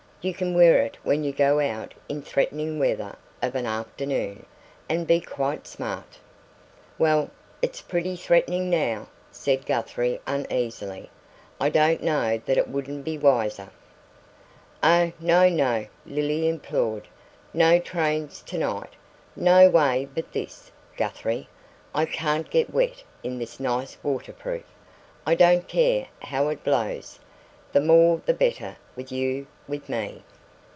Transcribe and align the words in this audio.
You 0.23 0.35
can 0.35 0.53
wear 0.53 0.79
it 0.83 0.99
when 1.01 1.23
you 1.23 1.31
go 1.31 1.59
out 1.59 1.95
in 2.07 2.21
threatening 2.21 2.77
weather 2.77 3.15
of 3.41 3.55
an 3.55 3.65
afternoon, 3.65 4.45
and 4.87 5.07
be 5.07 5.19
quite 5.19 5.65
smart." 5.65 6.19
"Well, 6.99 7.31
it's 7.63 7.81
pretty 7.81 8.15
threatening 8.15 8.69
now," 8.69 9.07
said 9.31 9.65
Guthrie 9.65 10.21
uneasily. 10.27 11.09
"I 11.59 11.69
don't 11.69 12.03
know 12.03 12.37
that 12.45 12.55
it 12.59 12.67
wouldn't 12.67 13.03
be 13.03 13.17
wiser" 13.17 13.71
"Oh, 14.83 15.11
no, 15.19 15.49
no!" 15.49 15.87
Lily 16.05 16.47
implored. 16.47 17.07
"No 17.51 17.79
trains 17.79 18.43
tonight! 18.45 18.93
No 19.35 19.71
way 19.71 20.07
but 20.13 20.33
this, 20.33 20.69
Guthrie. 20.97 21.49
I 21.95 22.05
can't 22.05 22.51
get 22.51 22.71
wet 22.71 23.01
in 23.23 23.39
this 23.39 23.59
nice 23.59 23.97
waterproof. 24.03 24.65
I 25.25 25.33
don't 25.33 25.67
care 25.67 26.09
how 26.21 26.49
it 26.49 26.63
blows 26.63 27.17
the 27.73 27.79
more 27.79 28.21
the 28.25 28.33
better 28.33 28.75
with 28.97 29.09
you 29.09 29.47
with 29.65 29.87
me." 29.87 30.21